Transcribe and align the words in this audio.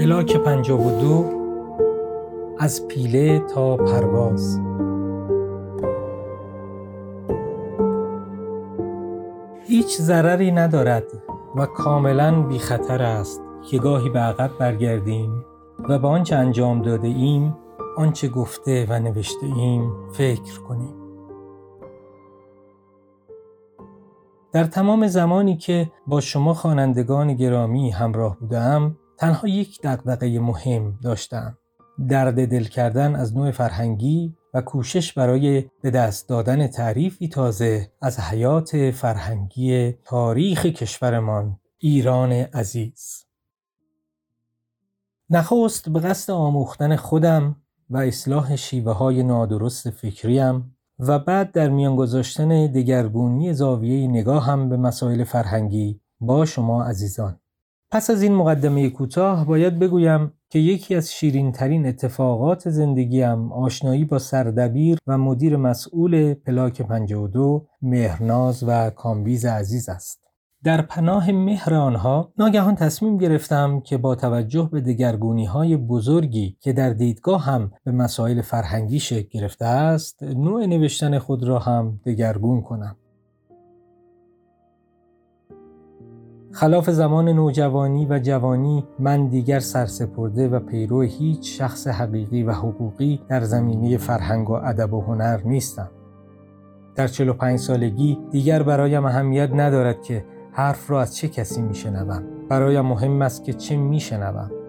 و 0.00 1.00
دو 1.00 1.24
از 2.58 2.88
پیله 2.88 3.38
تا 3.38 3.76
پرواز. 3.76 4.60
هیچ 9.64 9.98
ضرری 9.98 10.52
ندارد 10.52 11.04
و 11.56 11.66
کاملا 11.66 12.42
بی 12.42 12.58
خطر 12.58 13.02
است 13.02 13.42
که 13.70 13.78
گاهی 13.78 14.10
به 14.10 14.18
عقب 14.18 14.50
برگردیم 14.58 15.44
و 15.88 15.98
به 15.98 16.08
آنچه 16.08 16.36
انجام 16.36 16.82
داده 16.82 17.08
ایم 17.08 17.56
آنچه 17.96 18.28
گفته 18.28 18.86
و 18.88 18.98
نوشته 18.98 19.46
ایم 19.46 19.92
فکر 20.12 20.60
کنیم. 20.68 20.94
در 24.52 24.64
تمام 24.64 25.06
زمانی 25.06 25.56
که 25.56 25.90
با 26.06 26.20
شما 26.20 26.54
خوانندگان 26.54 27.34
گرامی 27.34 27.90
همراه 27.90 28.36
بودم 28.40 28.96
تنها 29.20 29.48
یک 29.48 29.80
دقدقه 29.82 30.38
مهم 30.38 30.98
داشتم. 31.02 31.58
درد 32.08 32.48
دل 32.50 32.64
کردن 32.64 33.14
از 33.14 33.36
نوع 33.36 33.50
فرهنگی 33.50 34.34
و 34.54 34.60
کوشش 34.60 35.12
برای 35.12 35.70
به 35.82 35.90
دست 35.90 36.28
دادن 36.28 36.66
تعریفی 36.66 37.28
تازه 37.28 37.92
از 38.02 38.20
حیات 38.20 38.90
فرهنگی 38.90 39.92
تاریخ 40.04 40.66
کشورمان 40.66 41.58
ایران 41.78 42.32
عزیز. 42.32 43.24
نخست 45.30 45.88
به 45.88 46.00
قصد 46.00 46.32
آموختن 46.32 46.96
خودم 46.96 47.56
و 47.90 47.96
اصلاح 47.96 48.56
شیوه 48.56 48.92
های 48.92 49.22
نادرست 49.22 49.90
فکریم 49.90 50.76
و 50.98 51.18
بعد 51.18 51.52
در 51.52 51.68
میان 51.68 51.96
گذاشتن 51.96 52.66
دگرگونی 52.66 53.52
زاویه 53.54 54.08
نگاهم 54.08 54.68
به 54.68 54.76
مسائل 54.76 55.24
فرهنگی 55.24 56.00
با 56.20 56.46
شما 56.46 56.84
عزیزان. 56.84 57.40
پس 57.92 58.10
از 58.10 58.22
این 58.22 58.34
مقدمه 58.34 58.90
کوتاه 58.90 59.46
باید 59.46 59.78
بگویم 59.78 60.32
که 60.50 60.58
یکی 60.58 60.94
از 60.94 61.12
شیرین 61.12 61.52
ترین 61.52 61.86
اتفاقات 61.86 62.70
زندگیم 62.70 63.52
آشنایی 63.52 64.04
با 64.04 64.18
سردبیر 64.18 64.98
و 65.06 65.18
مدیر 65.18 65.56
مسئول 65.56 66.34
پلاک 66.34 66.82
52 66.82 67.66
مهرناز 67.82 68.64
و 68.66 68.90
کامبیز 68.90 69.44
عزیز 69.44 69.88
است. 69.88 70.20
در 70.64 70.82
پناه 70.82 71.32
مهر 71.32 71.74
آنها 71.74 72.32
ناگهان 72.38 72.74
تصمیم 72.74 73.18
گرفتم 73.18 73.80
که 73.80 73.98
با 73.98 74.14
توجه 74.14 74.68
به 74.72 74.80
دگرگونی 74.80 75.44
های 75.44 75.76
بزرگی 75.76 76.56
که 76.60 76.72
در 76.72 76.90
دیدگاه 76.90 77.44
هم 77.44 77.72
به 77.84 77.92
مسائل 77.92 78.42
فرهنگی 78.42 79.00
شکل 79.00 79.28
گرفته 79.30 79.64
است 79.64 80.22
نوع 80.22 80.66
نوشتن 80.66 81.18
خود 81.18 81.44
را 81.44 81.58
هم 81.58 82.00
دگرگون 82.06 82.62
کنم. 82.62 82.96
خلاف 86.52 86.90
زمان 86.90 87.28
نوجوانی 87.28 88.06
و 88.06 88.18
جوانی 88.18 88.84
من 88.98 89.26
دیگر 89.26 89.60
سرسپرده 89.60 90.48
و 90.48 90.60
پیرو 90.60 91.00
هیچ 91.02 91.58
شخص 91.58 91.86
حقیقی 91.86 92.42
و 92.42 92.52
حقوقی 92.52 93.22
در 93.28 93.40
زمینه 93.40 93.96
فرهنگ 93.96 94.50
و 94.50 94.52
ادب 94.52 94.94
و 94.94 95.00
هنر 95.00 95.40
نیستم. 95.44 95.90
در 96.94 97.06
45 97.06 97.58
سالگی 97.58 98.18
دیگر 98.30 98.62
برایم 98.62 99.04
اهمیت 99.04 99.50
ندارد 99.52 100.02
که 100.02 100.24
حرف 100.52 100.90
را 100.90 101.00
از 101.00 101.16
چه 101.16 101.28
کسی 101.28 101.62
میشنوم. 101.62 102.22
برایم 102.48 102.86
مهم 102.86 103.22
است 103.22 103.44
که 103.44 103.52
چه 103.52 103.76
میشنوم. 103.76 104.59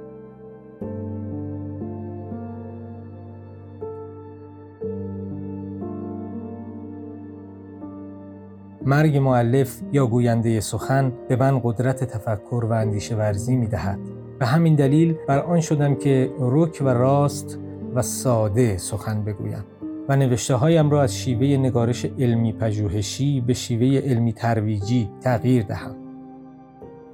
مرگ 8.85 9.17
معلف 9.17 9.81
یا 9.91 10.07
گوینده 10.07 10.59
سخن 10.59 11.13
به 11.27 11.35
من 11.35 11.61
قدرت 11.63 12.03
تفکر 12.03 12.65
و 12.69 12.71
اندیشه 12.71 13.15
ورزی 13.15 13.55
می 13.55 13.67
دهد. 13.67 13.99
به 14.39 14.45
همین 14.45 14.75
دلیل 14.75 15.15
بر 15.27 15.39
آن 15.39 15.61
شدم 15.61 15.95
که 15.95 16.31
رک 16.39 16.81
و 16.81 16.89
راست 16.89 17.59
و 17.95 18.01
ساده 18.01 18.77
سخن 18.77 19.23
بگویم 19.23 19.65
و 20.09 20.15
نوشته 20.15 20.55
هایم 20.55 20.89
را 20.89 21.01
از 21.01 21.15
شیوه 21.15 21.57
نگارش 21.57 22.05
علمی 22.05 22.53
پژوهشی 22.53 23.41
به 23.41 23.53
شیوه 23.53 24.01
علمی 24.09 24.33
ترویجی 24.33 25.09
تغییر 25.21 25.63
دهم. 25.63 25.95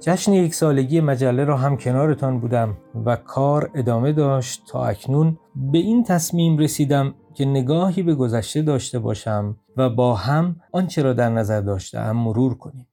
جشن 0.00 0.32
یک 0.32 0.54
سالگی 0.54 1.00
مجله 1.00 1.44
را 1.44 1.56
هم 1.56 1.76
کنارتان 1.76 2.40
بودم 2.40 2.76
و 3.04 3.16
کار 3.16 3.70
ادامه 3.74 4.12
داشت 4.12 4.62
تا 4.68 4.84
اکنون 4.84 5.38
به 5.72 5.78
این 5.78 6.04
تصمیم 6.04 6.58
رسیدم 6.58 7.14
که 7.38 7.44
نگاهی 7.44 8.02
به 8.02 8.14
گذشته 8.14 8.62
داشته 8.62 8.98
باشم 8.98 9.56
و 9.76 9.90
با 9.90 10.14
هم 10.14 10.60
آنچه 10.72 11.02
را 11.02 11.12
در 11.12 11.28
نظر 11.28 11.60
داشتم 11.60 12.12
مرور 12.12 12.58
کنیم. 12.58 12.88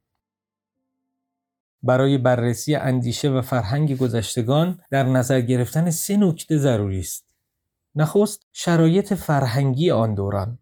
برای 1.84 2.18
بررسی 2.18 2.76
اندیشه 2.76 3.30
و 3.30 3.42
فرهنگ 3.42 3.98
گذشتگان 3.98 4.80
در 4.92 5.04
نظر 5.04 5.42
گرفتن 5.42 5.90
سه 5.90 6.18
نکته 6.18 6.58
ضروری 6.58 7.00
است. 7.00 7.26
نخست 7.96 8.48
شرایط 8.54 9.14
فرهنگی 9.14 9.92
آن 9.92 10.16
دوران. 10.16 10.60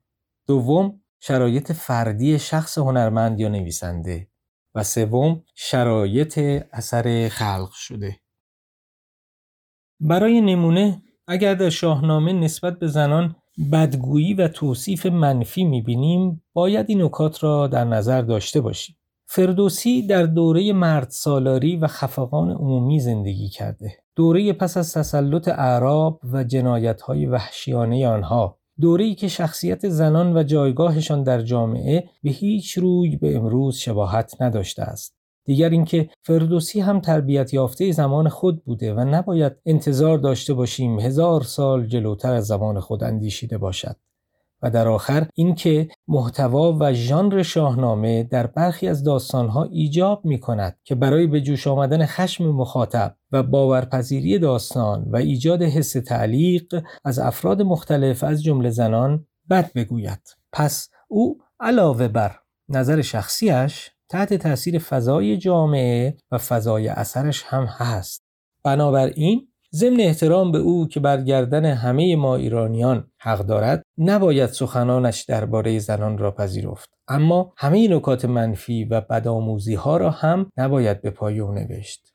دوم 0.47 1.01
شرایط 1.19 1.71
فردی 1.71 2.39
شخص 2.39 2.77
هنرمند 2.77 3.39
یا 3.39 3.49
نویسنده 3.49 4.27
و 4.75 4.83
سوم 4.83 5.43
شرایط 5.55 6.37
اثر 6.71 7.29
خلق 7.29 7.71
شده. 7.71 8.19
برای 9.99 10.41
نمونه 10.41 11.01
اگر 11.27 11.53
در 11.53 11.69
شاهنامه 11.69 12.33
نسبت 12.33 12.79
به 12.79 12.87
زنان 12.87 13.35
بدگویی 13.71 14.33
و 14.33 14.47
توصیف 14.47 15.05
منفی 15.05 15.63
می‌بینیم 15.63 16.43
باید 16.53 16.85
این 16.89 17.01
نکات 17.01 17.43
را 17.43 17.67
در 17.67 17.83
نظر 17.83 18.21
داشته 18.21 18.61
باشیم. 18.61 18.95
فردوسی 19.25 20.07
در 20.07 20.23
دوره 20.23 20.73
مرد 20.73 21.09
سالاری 21.09 21.75
و 21.75 21.87
خفقان 21.87 22.51
عمومی 22.51 22.99
زندگی 22.99 23.49
کرده. 23.49 23.97
دوره 24.15 24.53
پس 24.53 24.77
از 24.77 24.93
تسلط 24.93 25.47
اعراب 25.47 26.19
و 26.31 26.43
جنایت 26.43 27.01
های 27.01 27.25
وحشیانه 27.25 28.07
آنها 28.07 28.59
دوره 28.81 29.15
که 29.15 29.27
شخصیت 29.27 29.89
زنان 29.89 30.37
و 30.37 30.43
جایگاهشان 30.43 31.23
در 31.23 31.41
جامعه 31.41 32.09
به 32.23 32.29
هیچ 32.29 32.77
روی 32.77 33.15
به 33.15 33.35
امروز 33.35 33.75
شباهت 33.75 34.41
نداشته 34.41 34.83
است. 34.83 35.22
دیگر 35.45 35.69
اینکه 35.69 36.09
فردوسی 36.21 36.79
هم 36.79 36.99
تربیت 36.99 37.53
یافته 37.53 37.91
زمان 37.91 38.29
خود 38.29 38.63
بوده 38.65 38.93
و 38.93 38.99
نباید 38.99 39.53
انتظار 39.65 40.17
داشته 40.17 40.53
باشیم 40.53 40.99
هزار 40.99 41.41
سال 41.41 41.87
جلوتر 41.87 42.33
از 42.33 42.45
زمان 42.47 42.79
خود 42.79 43.03
اندیشیده 43.03 43.57
باشد. 43.57 43.95
و 44.63 44.69
در 44.69 44.87
آخر 44.87 45.27
اینکه 45.35 45.87
محتوا 46.07 46.77
و 46.79 46.93
ژانر 46.93 47.43
شاهنامه 47.43 48.23
در 48.23 48.47
برخی 48.47 48.87
از 48.87 49.03
داستانها 49.03 49.63
ایجاب 49.63 50.25
می 50.25 50.39
کند 50.39 50.79
که 50.83 50.95
برای 50.95 51.27
به 51.27 51.41
جوش 51.41 51.67
آمدن 51.67 52.05
خشم 52.05 52.47
مخاطب 52.47 53.15
و 53.31 53.43
باورپذیری 53.43 54.39
داستان 54.39 55.05
و 55.07 55.15
ایجاد 55.15 55.63
حس 55.63 55.91
تعلیق 55.91 56.83
از 57.05 57.19
افراد 57.19 57.61
مختلف 57.61 58.23
از 58.23 58.43
جمله 58.43 58.69
زنان 58.69 59.27
بد 59.49 59.73
بگوید 59.73 60.37
پس 60.51 60.89
او 61.07 61.37
علاوه 61.59 62.07
بر 62.07 62.35
نظر 62.69 63.01
شخصیش 63.01 63.91
تحت 64.09 64.33
تاثیر 64.33 64.79
فضای 64.79 65.37
جامعه 65.37 66.17
و 66.31 66.37
فضای 66.37 66.87
اثرش 66.87 67.43
هم 67.43 67.65
هست. 67.65 68.23
بنابراین 68.63 69.47
ضمن 69.75 69.99
احترام 69.99 70.51
به 70.51 70.57
او 70.57 70.87
که 70.87 70.99
برگردن 70.99 71.65
همه 71.65 72.15
ما 72.15 72.35
ایرانیان 72.35 73.07
حق 73.17 73.39
دارد 73.39 73.85
نباید 73.97 74.49
سخنانش 74.49 75.21
درباره 75.23 75.79
زنان 75.79 76.17
را 76.17 76.31
پذیرفت. 76.31 76.89
اما 77.07 77.53
همه 77.57 77.87
نکات 77.87 78.25
منفی 78.25 78.83
و 78.83 79.01
بدآموزی 79.01 79.75
ها 79.75 79.97
را 79.97 80.09
هم 80.09 80.51
نباید 80.57 81.01
به 81.01 81.09
پای 81.09 81.39
او 81.39 81.51
نوشت. 81.51 82.13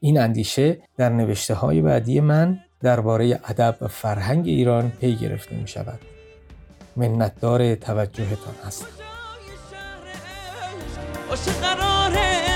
این 0.00 0.20
اندیشه 0.20 0.82
در 0.96 1.08
نوشته 1.08 1.54
های 1.54 1.82
بعدی 1.82 2.20
من 2.20 2.58
درباره 2.80 3.40
ادب 3.44 3.76
و 3.80 3.88
فرهنگ 3.88 4.46
ایران 4.46 4.92
پی 5.00 5.16
گرفته 5.16 5.56
می 5.56 5.68
شود 5.68 5.98
منتدار 6.96 7.74
توجهتان 7.74 8.54
هستم. 8.66 8.99
قراره. 11.62 12.49